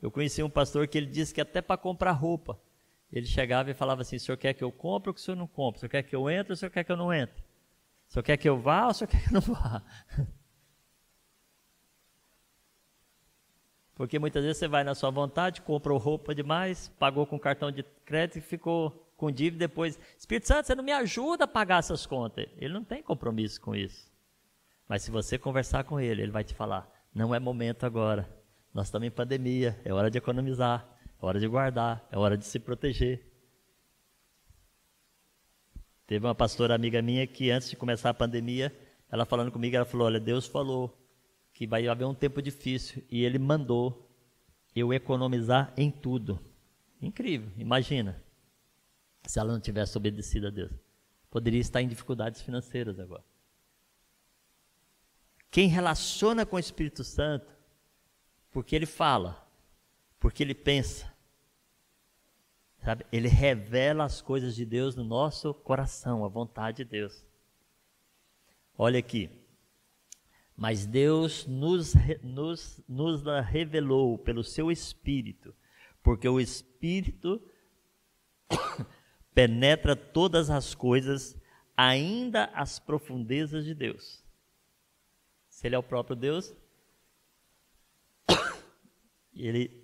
[0.00, 2.60] Eu conheci um pastor que ele disse que até para comprar roupa,
[3.12, 5.36] ele chegava e falava assim: o senhor quer que eu compre ou que o senhor
[5.36, 5.76] não compre?
[5.76, 7.40] O senhor quer que eu entre ou o senhor quer que eu não entre?
[8.08, 9.82] O senhor quer que eu vá ou o senhor quer que eu não vá?
[13.94, 17.84] Porque muitas vezes você vai na sua vontade, comprou roupa demais, pagou com cartão de
[18.04, 19.98] crédito e ficou com dívida depois.
[20.18, 22.46] Espírito Santo, você não me ajuda a pagar essas contas.
[22.56, 24.10] Ele não tem compromisso com isso.
[24.88, 28.28] Mas se você conversar com ele, ele vai te falar: não é momento agora.
[28.74, 30.88] Nós estamos em pandemia, é hora de economizar.
[31.22, 33.24] É hora de guardar, é hora de se proteger.
[36.04, 38.76] Teve uma pastora amiga minha que antes de começar a pandemia,
[39.08, 40.98] ela falando comigo, ela falou: Olha, Deus falou
[41.54, 44.10] que vai haver um tempo difícil e Ele mandou
[44.74, 46.40] eu economizar em tudo.
[47.00, 48.20] Incrível, imagina.
[49.24, 50.72] Se ela não tivesse obedecido a Deus,
[51.30, 53.22] poderia estar em dificuldades financeiras agora.
[55.52, 57.46] Quem relaciona com o Espírito Santo,
[58.50, 59.48] porque ele fala,
[60.18, 61.11] porque ele pensa,
[62.82, 63.06] Sabe?
[63.12, 67.24] Ele revela as coisas de Deus no nosso coração, a vontade de Deus.
[68.76, 69.30] Olha aqui.
[70.56, 75.54] Mas Deus nos, nos, nos revelou pelo seu Espírito,
[76.02, 77.40] porque o Espírito
[79.32, 81.40] penetra todas as coisas,
[81.76, 84.24] ainda as profundezas de Deus.
[85.48, 86.54] Se Ele é o próprio Deus,
[89.34, 89.81] ele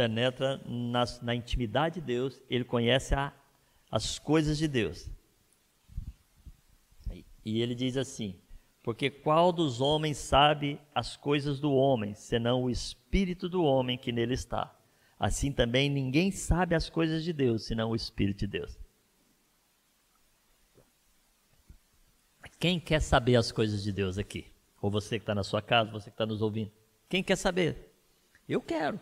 [0.00, 3.34] penetra na, na intimidade de Deus, ele conhece a,
[3.90, 5.10] as coisas de Deus.
[7.44, 8.40] E ele diz assim:
[8.82, 14.10] Porque qual dos homens sabe as coisas do homem, senão o espírito do homem que
[14.10, 14.74] nele está?
[15.18, 18.78] Assim também ninguém sabe as coisas de Deus, senão o espírito de Deus.
[22.58, 24.50] Quem quer saber as coisas de Deus aqui?
[24.80, 26.72] Ou você que está na sua casa, você que está nos ouvindo?
[27.06, 27.92] Quem quer saber?
[28.48, 28.98] Eu quero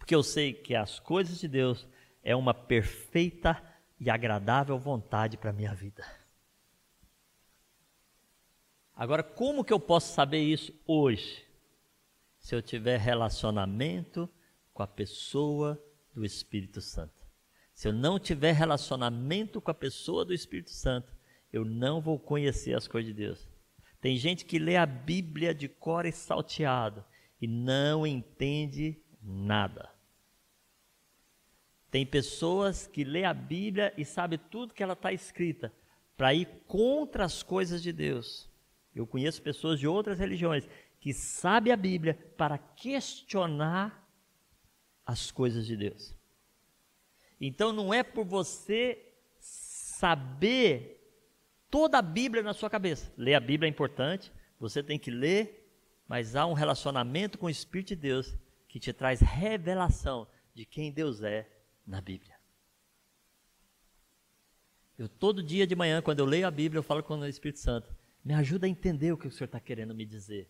[0.00, 1.86] porque eu sei que as coisas de Deus
[2.24, 3.62] é uma perfeita
[4.00, 6.04] e agradável vontade para a minha vida.
[8.96, 11.46] Agora, como que eu posso saber isso hoje?
[12.38, 14.28] Se eu tiver relacionamento
[14.72, 15.78] com a pessoa
[16.14, 17.26] do Espírito Santo.
[17.74, 21.14] Se eu não tiver relacionamento com a pessoa do Espírito Santo,
[21.52, 23.46] eu não vou conhecer as coisas de Deus.
[24.00, 27.04] Tem gente que lê a Bíblia de cor e salteado
[27.40, 29.90] e não entende nada.
[31.90, 35.72] Tem pessoas que lê a Bíblia e sabe tudo que ela está escrita
[36.16, 38.48] para ir contra as coisas de Deus.
[38.94, 40.68] Eu conheço pessoas de outras religiões
[41.00, 44.06] que sabem a Bíblia para questionar
[45.04, 46.14] as coisas de Deus.
[47.40, 49.02] Então não é por você
[49.40, 51.00] saber
[51.70, 53.12] toda a Bíblia na sua cabeça.
[53.16, 55.72] Ler a Bíblia é importante, você tem que ler,
[56.06, 58.36] mas há um relacionamento com o Espírito de Deus
[58.70, 61.50] que te traz revelação de quem Deus é
[61.84, 62.38] na Bíblia.
[64.96, 67.58] Eu todo dia de manhã, quando eu leio a Bíblia, eu falo com o Espírito
[67.58, 67.92] Santo,
[68.24, 70.48] me ajuda a entender o que o Senhor está querendo me dizer.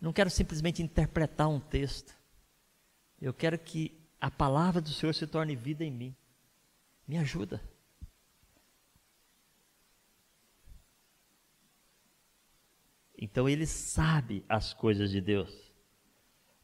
[0.00, 2.18] Não quero simplesmente interpretar um texto.
[3.20, 6.16] Eu quero que a palavra do Senhor se torne vida em mim.
[7.06, 7.62] Me ajuda.
[13.16, 15.67] Então ele sabe as coisas de Deus.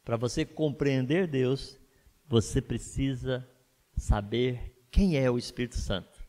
[0.04, 1.78] Para você compreender Deus,
[2.26, 3.48] você precisa
[3.96, 6.22] saber Quem é o Espírito Santo?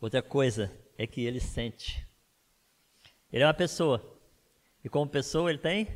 [0.00, 2.06] Outra coisa é que ele sente.
[3.32, 4.20] Ele é uma pessoa.
[4.84, 5.88] E como pessoa, ele tem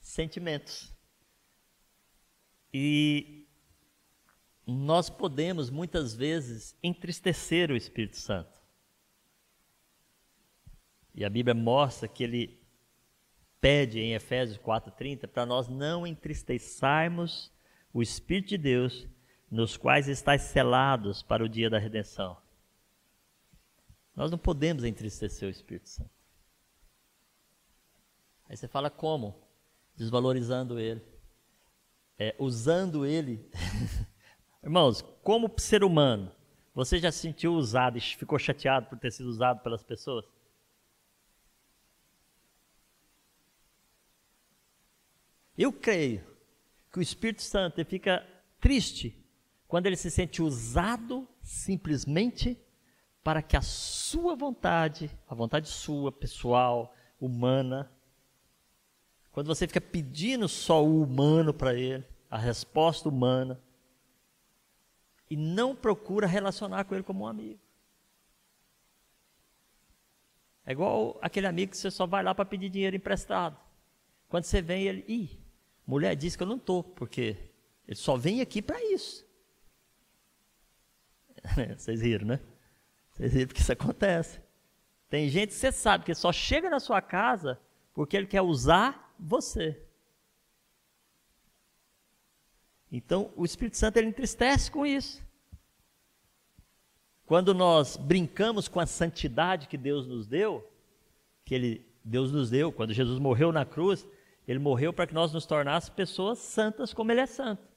[0.00, 0.94] sentimentos.
[2.72, 3.46] E
[4.66, 8.57] nós podemos muitas vezes entristecer o Espírito Santo.
[11.18, 12.56] E a Bíblia mostra que ele
[13.60, 17.52] pede em Efésios 4:30 para nós não entristeçarmos
[17.92, 19.08] o Espírito de Deus,
[19.50, 22.36] nos quais estáis selados para o dia da redenção.
[24.14, 26.10] Nós não podemos entristecer o Espírito Santo.
[28.48, 29.34] Aí você fala como?
[29.96, 31.02] Desvalorizando ele,
[32.16, 33.44] é, usando ele.
[34.62, 36.30] Irmãos, como ser humano,
[36.72, 40.37] você já se sentiu usado e ficou chateado por ter sido usado pelas pessoas?
[45.58, 46.24] Eu creio
[46.92, 48.24] que o Espírito Santo fica
[48.60, 49.18] triste
[49.66, 52.56] quando ele se sente usado simplesmente
[53.24, 57.90] para que a sua vontade, a vontade sua, pessoal, humana,
[59.32, 63.60] quando você fica pedindo só o humano para ele, a resposta humana,
[65.28, 67.60] e não procura relacionar com ele como um amigo.
[70.64, 73.58] É igual aquele amigo que você só vai lá para pedir dinheiro emprestado.
[74.28, 75.47] Quando você vem, ele, ih,
[75.88, 77.34] Mulher diz que eu não estou, porque
[77.86, 79.26] ele só vem aqui para isso.
[81.78, 82.40] Vocês riram, né?
[83.10, 84.38] Vocês riram porque isso acontece.
[85.08, 87.58] Tem gente que você sabe que só chega na sua casa
[87.94, 89.82] porque ele quer usar você.
[92.92, 95.26] Então, o Espírito Santo ele entristece com isso.
[97.24, 100.70] Quando nós brincamos com a santidade que Deus nos deu,
[101.46, 104.06] que ele, Deus nos deu, quando Jesus morreu na cruz,
[104.48, 107.68] ele morreu para que nós nos tornássemos pessoas santas como Ele é santo.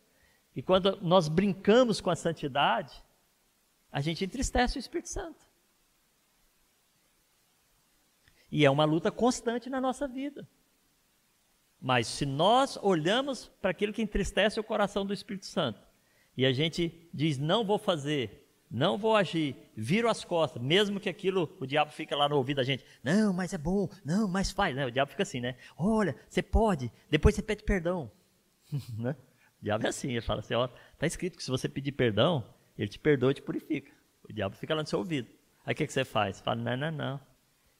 [0.55, 3.03] E quando nós brincamos com a santidade,
[3.91, 5.45] a gente entristece o Espírito Santo.
[8.49, 10.47] E é uma luta constante na nossa vida.
[11.79, 15.85] Mas se nós olhamos para aquilo que entristece o coração do Espírito Santo,
[16.37, 18.40] e a gente diz, não vou fazer,
[18.71, 22.57] não vou agir, viro as costas, mesmo que aquilo, o diabo fica lá no ouvido
[22.57, 24.85] da gente, não, mas é bom, não, mas faz, né?
[24.85, 25.57] o diabo fica assim, né?
[25.77, 28.09] Olha, você pode, depois você pede perdão,
[28.97, 29.13] né?
[29.61, 32.47] O diabo é assim, ele fala assim, ó, tá escrito que se você pedir perdão,
[32.77, 33.91] ele te perdoa e te purifica.
[34.27, 35.29] O diabo fica lá no seu ouvido.
[35.65, 36.37] Aí o que, que você faz?
[36.37, 37.21] Você fala, não, não, não,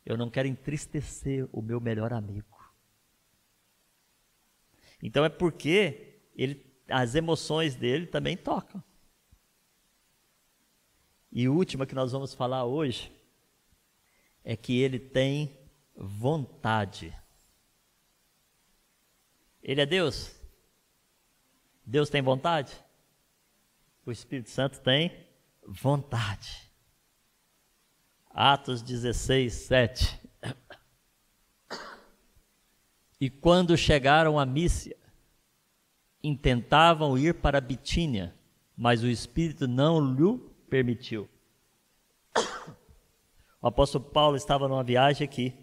[0.06, 2.48] eu não quero entristecer o meu melhor amigo.
[5.02, 8.84] Então é porque ele, as emoções dele também tocam.
[11.32, 13.12] E última que nós vamos falar hoje
[14.44, 15.58] é que ele tem
[15.96, 17.16] vontade.
[19.64, 20.36] Ele é Deus?
[21.86, 22.76] Deus tem vontade?
[24.06, 25.26] O Espírito Santo tem
[25.66, 26.70] vontade.
[28.30, 30.22] Atos 16, 7.
[33.20, 34.98] E quando chegaram a Mícia,
[36.24, 38.36] intentavam ir para Bitínia,
[38.76, 41.30] mas o Espírito não lhe permitiu.
[43.62, 45.54] O apóstolo Paulo estava numa viagem aqui.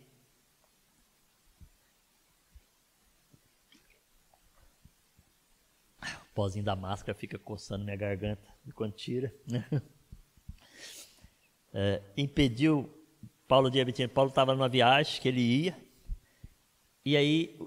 [6.03, 9.35] O pozinho da máscara fica coçando minha garganta quando tira.
[11.71, 12.91] É, impediu
[13.47, 14.09] Paulo de Abitina.
[14.09, 15.79] Paulo estava numa viagem que ele ia.
[17.05, 17.61] E aí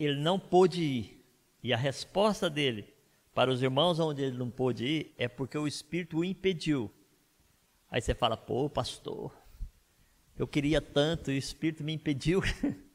[0.00, 1.24] ele não pôde ir.
[1.62, 2.93] E a resposta dele
[3.34, 6.90] para os irmãos onde ele não pôde ir, é porque o Espírito o impediu.
[7.90, 9.36] Aí você fala, pô, pastor,
[10.38, 12.40] eu queria tanto e o Espírito me impediu.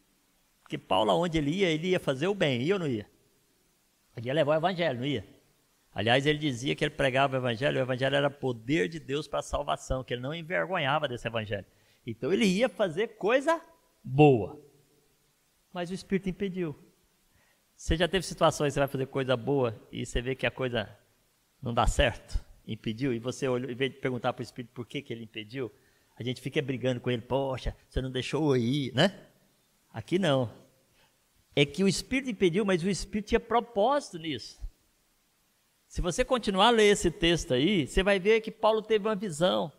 [0.63, 3.09] porque Paulo, aonde ele ia, ele ia fazer o bem, ia ou não ia?
[4.15, 5.25] Ele ia levar o evangelho, não ia?
[5.93, 9.39] Aliás, ele dizia que ele pregava o evangelho, o evangelho era poder de Deus para
[9.39, 11.65] a salvação, que ele não envergonhava desse evangelho.
[12.05, 13.61] Então ele ia fazer coisa
[14.01, 14.61] boa.
[15.73, 16.75] Mas o Espírito impediu.
[17.79, 20.51] Você já teve situações que você vai fazer coisa boa e você vê que a
[20.51, 20.93] coisa
[21.61, 24.85] não dá certo, impediu, e você olhou, em vez de perguntar para o Espírito por
[24.85, 25.71] que, que ele impediu,
[26.17, 29.17] a gente fica brigando com ele, poxa, você não deixou eu ir, né?
[29.93, 30.51] Aqui não.
[31.55, 34.61] É que o Espírito impediu, mas o Espírito tinha propósito nisso.
[35.87, 39.15] Se você continuar a ler esse texto aí, você vai ver que Paulo teve uma
[39.15, 39.71] visão.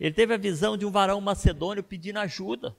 [0.00, 2.74] Ele teve a visão de um varão macedônio pedindo ajuda.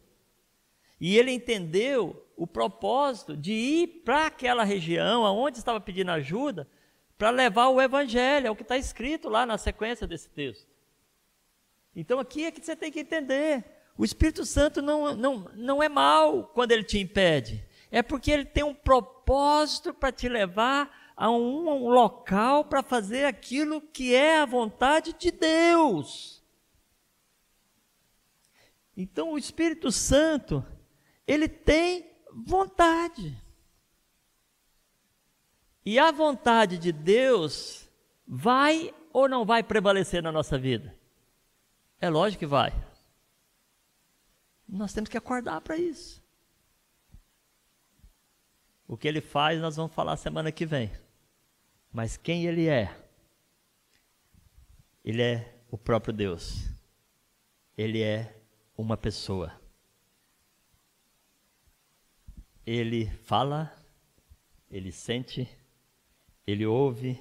[1.00, 6.68] E ele entendeu o propósito de ir para aquela região aonde estava pedindo ajuda
[7.18, 10.68] para levar o evangelho, é o que está escrito lá na sequência desse texto.
[11.94, 13.66] Então aqui é que você tem que entender.
[13.98, 17.66] O Espírito Santo não, não, não é mal quando ele te impede.
[17.92, 23.26] É porque ele tem um propósito para te levar a um, um local para fazer
[23.26, 26.42] aquilo que é a vontade de Deus.
[28.96, 30.66] Então o Espírito Santo,
[31.30, 33.40] ele tem vontade.
[35.86, 37.88] E a vontade de Deus
[38.28, 40.98] vai ou não vai prevalecer na nossa vida?
[42.02, 42.74] É lógico que vai.
[44.68, 46.20] Nós temos que acordar para isso.
[48.88, 50.92] O que ele faz, nós vamos falar semana que vem.
[51.94, 52.96] Mas quem ele é?
[55.06, 56.68] Ele é o próprio Deus.
[57.78, 58.36] Ele é
[58.76, 59.59] uma pessoa.
[62.66, 63.74] Ele fala,
[64.70, 65.50] ele sente,
[66.46, 67.20] ele ouve,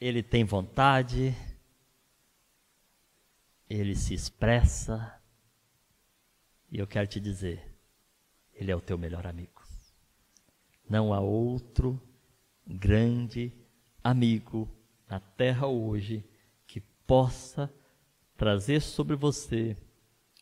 [0.00, 1.34] ele tem vontade,
[3.68, 5.20] ele se expressa.
[6.70, 7.76] E eu quero te dizer,
[8.52, 9.62] ele é o teu melhor amigo.
[10.88, 12.00] Não há outro
[12.66, 13.52] grande
[14.02, 14.68] amigo
[15.08, 16.24] na terra hoje
[16.66, 17.72] que possa
[18.36, 19.76] trazer sobre você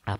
[0.05, 0.17] a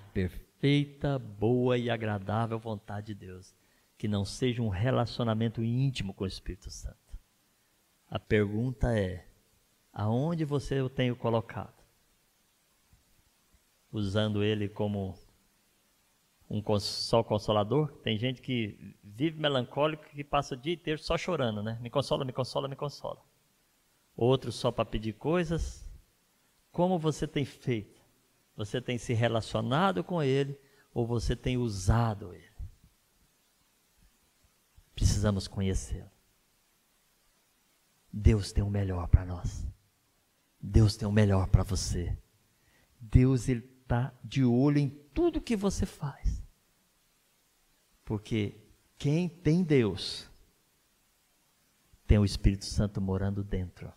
[0.61, 3.55] perfeita, boa e agradável vontade de Deus,
[3.97, 7.19] que não seja um relacionamento íntimo com o Espírito Santo.
[8.09, 9.27] A pergunta é:
[9.91, 11.81] aonde você o tem colocado?
[13.91, 15.19] Usando ele como
[16.49, 17.91] um só consolador?
[18.03, 21.79] Tem gente que vive melancólico que passa o dia inteiro só chorando, né?
[21.81, 23.21] Me consola, me consola, me consola.
[24.15, 25.89] Outros só para pedir coisas.
[26.71, 28.00] Como você tem feito?
[28.61, 30.61] Você tem se relacionado com ele
[30.93, 32.53] ou você tem usado ele?
[34.95, 36.11] Precisamos conhecê-lo.
[38.13, 39.67] Deus tem o melhor para nós.
[40.61, 42.15] Deus tem o melhor para você.
[43.01, 46.43] Deus ele está de olho em tudo que você faz.
[48.05, 48.61] Porque
[48.99, 50.29] quem tem Deus
[52.07, 53.91] tem o Espírito Santo morando dentro.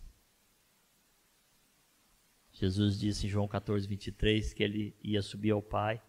[2.63, 6.01] Jesus disse em João 14, 23 que ele ia subir ao Pai,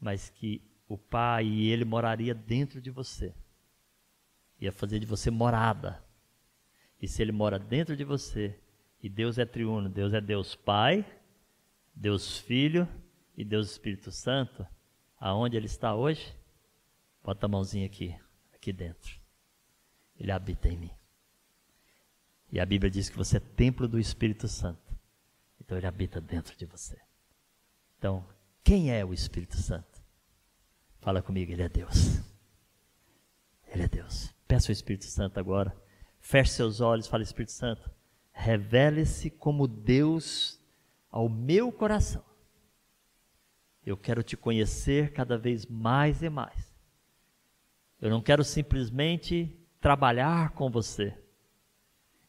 [0.00, 3.32] mas que o Pai e ele moraria dentro de você.
[4.60, 6.02] Ia fazer de você morada.
[7.00, 8.58] E se ele mora dentro de você,
[9.00, 11.06] e Deus é triuno, Deus é Deus Pai,
[11.94, 12.88] Deus Filho
[13.36, 14.66] e Deus Espírito Santo,
[15.20, 16.34] aonde ele está hoje?
[17.22, 18.12] Bota a mãozinha aqui,
[18.52, 19.20] aqui dentro.
[20.18, 20.90] Ele habita em mim.
[22.50, 24.85] E a Bíblia diz que você é templo do Espírito Santo.
[25.66, 26.96] Então ele habita dentro de você.
[27.98, 28.26] Então,
[28.64, 30.02] quem é o Espírito Santo?
[31.00, 32.22] Fala comigo, ele é Deus.
[33.66, 34.34] Ele é Deus.
[34.48, 35.76] Peça o Espírito Santo agora
[36.26, 37.88] Feche seus olhos, fale Espírito Santo,
[38.32, 40.60] revele-se como Deus
[41.08, 42.24] ao meu coração.
[43.84, 46.74] Eu quero te conhecer cada vez mais e mais.
[48.00, 51.16] Eu não quero simplesmente trabalhar com você.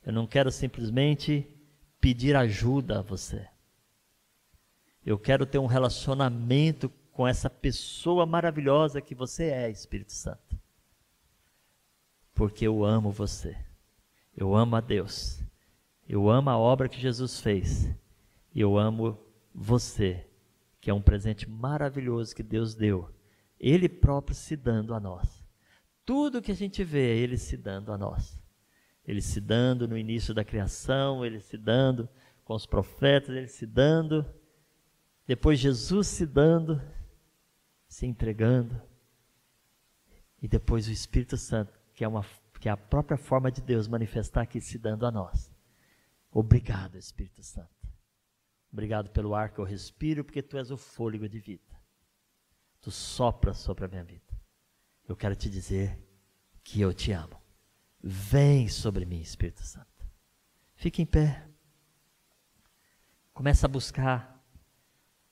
[0.06, 1.52] Eu não quero simplesmente
[2.08, 3.46] pedir ajuda a você.
[5.06, 10.58] Eu quero ter um relacionamento com essa pessoa maravilhosa que você é, Espírito Santo.
[12.34, 13.58] Porque eu amo você.
[14.34, 15.44] Eu amo a Deus.
[16.08, 17.94] Eu amo a obra que Jesus fez.
[18.56, 19.20] E eu amo
[19.54, 20.26] você,
[20.80, 23.14] que é um presente maravilhoso que Deus deu.
[23.60, 25.44] Ele próprio se dando a nós.
[26.06, 28.40] Tudo que a gente vê é Ele se dando a nós.
[29.08, 32.10] Ele se dando no início da criação, Ele se dando
[32.44, 34.26] com os profetas, Ele se dando.
[35.26, 36.82] Depois Jesus se dando,
[37.88, 38.80] se entregando.
[40.42, 42.26] E depois o Espírito Santo, que é uma
[42.60, 45.54] que é a própria forma de Deus manifestar aqui se dando a nós.
[46.32, 47.70] Obrigado, Espírito Santo.
[48.74, 51.80] Obrigado pelo ar que eu respiro, porque tu és o fôlego de vida.
[52.82, 54.38] Tu sopras sobre a minha vida.
[55.08, 55.98] Eu quero te dizer
[56.64, 57.40] que eu te amo.
[58.10, 60.08] Vem sobre mim, Espírito Santo.
[60.76, 61.46] Fique em pé.
[63.34, 64.42] Começa a buscar.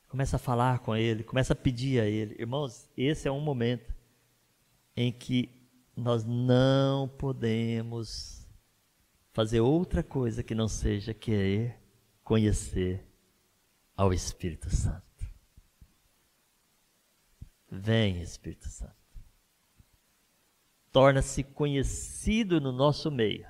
[0.10, 1.24] Começa a falar com Ele.
[1.24, 2.36] Começa a pedir a Ele.
[2.38, 3.96] Irmãos, esse é um momento
[4.94, 5.50] em que
[5.96, 8.46] nós não podemos
[9.32, 11.80] fazer outra coisa que não seja querer
[12.26, 13.08] conhecer
[13.96, 15.26] ao Espírito Santo.
[17.72, 19.05] Vem, Espírito Santo.
[20.96, 23.46] Torna-se conhecido no nosso meio.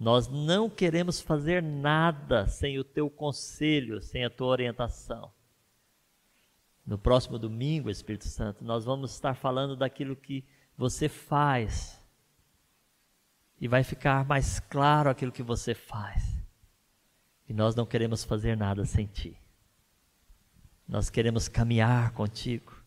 [0.00, 5.30] Nós não queremos fazer nada sem o teu conselho, sem a tua orientação.
[6.86, 10.46] No próximo domingo, Espírito Santo, nós vamos estar falando daquilo que
[10.78, 12.02] você faz.
[13.60, 16.42] E vai ficar mais claro aquilo que você faz.
[17.46, 19.36] E nós não queremos fazer nada sem ti.
[20.88, 22.77] Nós queremos caminhar contigo.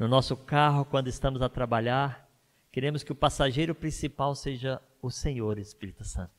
[0.00, 2.26] No nosso carro quando estamos a trabalhar,
[2.72, 6.32] queremos que o passageiro principal seja o Senhor Espírito Santo.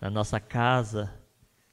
[0.00, 1.16] Na nossa casa,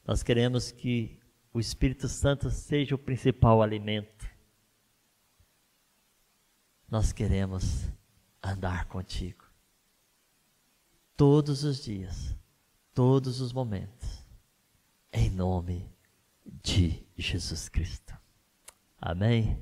[0.05, 1.19] nós queremos que
[1.51, 4.29] o Espírito Santo seja o principal alimento.
[6.87, 7.87] Nós queremos
[8.43, 9.43] andar contigo
[11.17, 12.35] todos os dias,
[12.93, 14.23] todos os momentos,
[15.11, 15.91] em nome
[16.45, 18.15] de Jesus Cristo.
[19.01, 19.59] Amém?